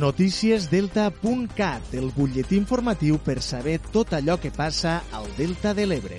[0.00, 6.16] Noticiesdelta.cat, el butlletí informatiu per saber tot allò que passa al Delta de l'Ebre.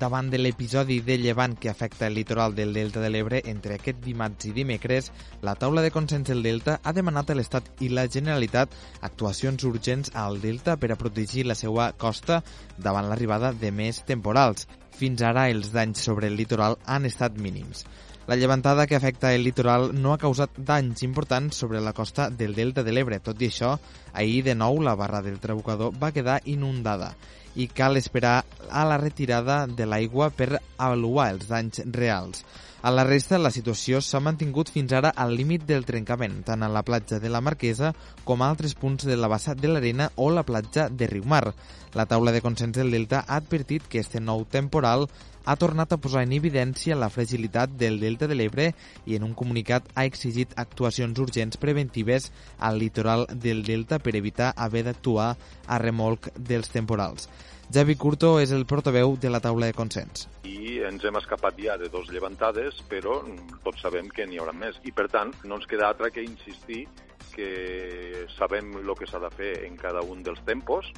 [0.00, 4.00] Davant de l'episodi de llevant que afecta el litoral del Delta de l'Ebre entre aquest
[4.00, 5.12] dimarts i dimecres,
[5.44, 8.72] la taula de consens del Delta ha demanat a l'Estat i la Generalitat
[9.04, 12.40] actuacions urgents al Delta per a protegir la seva costa
[12.78, 14.64] davant l'arribada de més temporals.
[14.96, 17.84] Fins ara els danys sobre el litoral han estat mínims.
[18.28, 22.52] La llevantada que afecta el litoral no ha causat danys importants sobre la costa del
[22.52, 23.22] Delta de l'Ebre.
[23.24, 23.70] Tot i això,
[24.12, 27.14] ahir de nou la barra del Trabucador va quedar inundada
[27.56, 32.44] i cal esperar a la retirada de l'aigua per avaluar els danys reals.
[32.80, 36.68] A la resta, la situació s'ha mantingut fins ara al límit del trencament, tant a
[36.70, 37.90] la platja de la Marquesa
[38.28, 41.56] com a altres punts de la bassa de l'Arena o la platja de Riumar.
[41.98, 45.08] La taula de consens del Delta ha advertit que este nou temporal
[45.44, 48.70] ha tornat a posar en evidència la fragilitat del Delta de l'Ebre
[49.10, 54.52] i en un comunicat ha exigit actuacions urgents preventives al litoral del Delta per evitar
[54.54, 55.32] haver d'actuar
[55.66, 57.26] a remolc dels temporals.
[57.68, 60.24] Javi Curto és el portaveu de la taula de consens.
[60.48, 63.18] I ens hem escapat ja de dos llevantades, però
[63.66, 64.78] tots sabem que n'hi haurà més.
[64.88, 66.86] I, per tant, no ens queda altra que insistir
[67.34, 70.88] que sabem el que s'ha de fer en cada un dels tempos,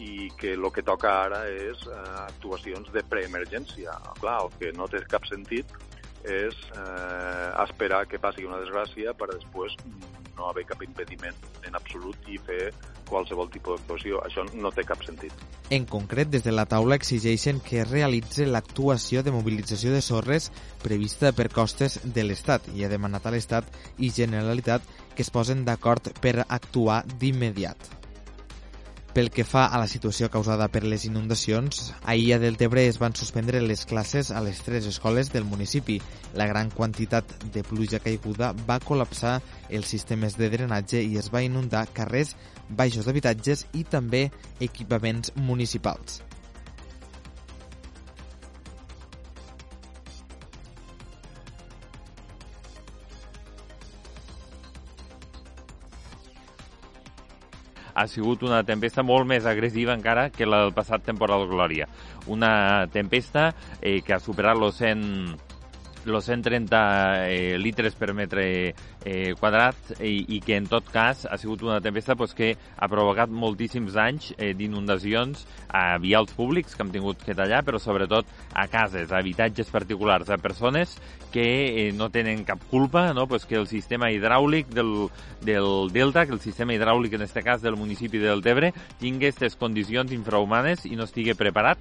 [0.00, 3.96] i que el que toca ara és eh, actuacions de preemergència.
[4.20, 5.72] Clar, el que no té cap sentit
[6.24, 9.76] és eh, esperar que passi una desgràcia per després
[10.40, 11.36] no haver cap impediment
[11.68, 12.72] en absolut i fer
[13.10, 14.22] qualsevol tipus d'actuació.
[14.24, 15.34] Això no té cap sentit.
[15.70, 20.50] En concret, des de la taula exigeixen que es realitzi l'actuació de mobilització de sorres
[20.82, 25.66] prevista per costes de l'Estat i ha demanat a l'Estat i Generalitat que es posen
[25.68, 27.99] d'acord per actuar d'immediat.
[29.10, 33.60] Pel que fa a la situació causada per les inundacions, a Deltebre es van suspendre
[33.60, 36.00] les classes a les tres escoles del municipi.
[36.34, 41.42] La gran quantitat de pluja caiguda va col·lapsar els sistemes de drenatge i es va
[41.42, 42.36] inundar carrers,
[42.70, 44.28] baixos d'habitatges i també
[44.60, 46.22] equipaments municipals.
[58.00, 61.88] Ha sigut una tempesta molt més agressiva encara que la del passat temporal Glòria.
[62.26, 63.50] Una tempesta
[63.80, 65.49] eh, que ha superat los 100
[66.04, 68.74] los 130 eh, litres per metre
[69.04, 72.88] eh, quadrat i, i que en tot cas ha sigut una tempesta pues, que ha
[72.88, 78.28] provocat moltíssims anys eh, d'inundacions a vials públics que hem tingut que tallar, però sobretot
[78.54, 80.96] a cases, a habitatges particulars, a persones
[81.30, 83.26] que eh, no tenen cap culpa, no?
[83.28, 85.08] pues que el sistema hidràulic del,
[85.42, 89.56] del Delta, que el sistema hidràulic en aquest cas del municipi del Tebre, tingui aquestes
[89.56, 91.78] condicions infrahumanes i no estigui preparat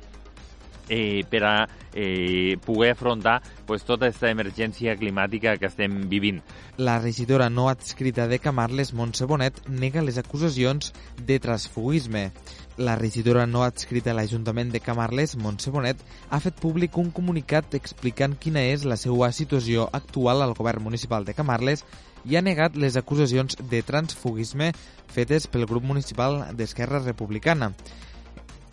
[0.89, 1.53] eh, per a
[1.93, 6.41] eh, poder afrontar pues, tota aquesta emergència climàtica que estem vivint.
[6.77, 10.93] La regidora no adscrita de Camarles, Montse Bonet, nega les acusacions
[11.25, 12.31] de transfugisme.
[12.77, 15.99] La regidora no adscrita a l'Ajuntament de Camarles, Montse Bonet,
[16.29, 21.27] ha fet públic un comunicat explicant quina és la seva situació actual al govern municipal
[21.27, 21.85] de Camarles
[22.25, 24.73] i ha negat les acusacions de transfugisme
[25.09, 27.73] fetes pel grup municipal d'Esquerra Republicana.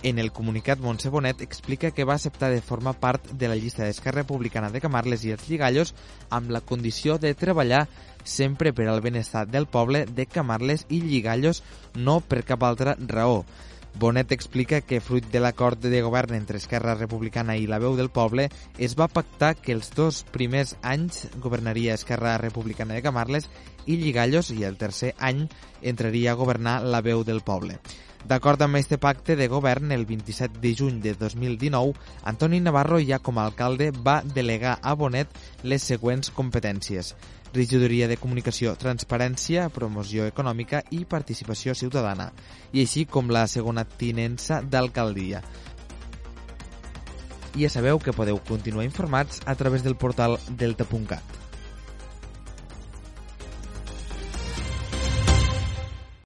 [0.02, 3.84] En el comunicat, Montse Bonet explica que va acceptar de formar part de la llista
[3.84, 5.94] d'Esquerra Republicana de Camarles i els Lligallos
[6.30, 7.86] amb la condició de treballar
[8.22, 11.62] sempre per al benestar del poble de Camarles i Lligallos,
[11.94, 13.44] no per cap altra raó.
[13.96, 18.10] Bonet explica que, fruit de l'acord de govern entre Esquerra Republicana i la veu del
[18.12, 23.48] poble, es va pactar que els dos primers anys governaria Esquerra Republicana de Camarles
[23.86, 25.46] i Lligallos i el tercer any
[25.80, 27.80] entraria a governar la veu del poble.
[28.26, 31.92] D'acord amb aquest pacte de govern, el 27 de juny de 2019,
[32.26, 35.31] Antoni Navarro ja com a alcalde va delegar a Bonet
[35.62, 37.12] les següents competències.
[37.54, 42.32] Regidoria de Comunicació, Transparència, Promoció Econòmica i Participació Ciutadana,
[42.72, 45.44] i així com la segona tinença d'alcaldia.
[47.54, 51.45] I ja sabeu que podeu continuar informats a través del portal delta.cat.